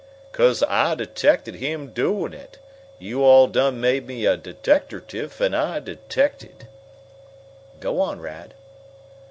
[0.31, 2.57] "'Cause I detected him doin' it.
[2.97, 6.67] Yo' all done made me a deteckertiff, an' I detected."
[7.79, 8.55] "Go on, Rad."